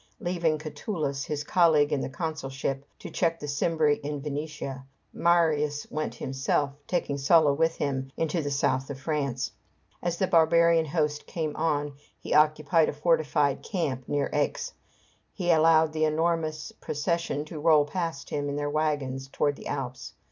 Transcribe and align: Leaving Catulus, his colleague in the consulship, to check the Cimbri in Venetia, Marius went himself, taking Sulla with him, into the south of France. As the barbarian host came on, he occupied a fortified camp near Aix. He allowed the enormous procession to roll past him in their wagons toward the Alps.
Leaving 0.19 0.57
Catulus, 0.57 1.25
his 1.25 1.43
colleague 1.43 1.93
in 1.93 2.01
the 2.01 2.09
consulship, 2.09 2.87
to 2.97 3.11
check 3.11 3.39
the 3.39 3.47
Cimbri 3.47 3.97
in 3.97 4.19
Venetia, 4.19 4.83
Marius 5.13 5.85
went 5.91 6.15
himself, 6.15 6.71
taking 6.87 7.19
Sulla 7.19 7.53
with 7.53 7.75
him, 7.75 8.11
into 8.17 8.41
the 8.41 8.49
south 8.49 8.89
of 8.89 8.99
France. 8.99 9.51
As 10.01 10.17
the 10.17 10.25
barbarian 10.25 10.85
host 10.87 11.27
came 11.27 11.55
on, 11.55 11.93
he 12.19 12.33
occupied 12.33 12.89
a 12.89 12.93
fortified 12.93 13.61
camp 13.61 14.05
near 14.09 14.31
Aix. 14.33 14.73
He 15.35 15.51
allowed 15.51 15.93
the 15.93 16.05
enormous 16.05 16.71
procession 16.71 17.45
to 17.45 17.59
roll 17.59 17.85
past 17.85 18.31
him 18.31 18.49
in 18.49 18.55
their 18.55 18.71
wagons 18.71 19.27
toward 19.27 19.55
the 19.55 19.67
Alps. 19.67 20.13